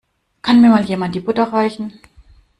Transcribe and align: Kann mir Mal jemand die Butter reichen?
Kann 0.41 0.61
mir 0.61 0.69
Mal 0.71 0.83
jemand 0.85 1.13
die 1.13 1.19
Butter 1.19 1.43
reichen? 1.53 1.93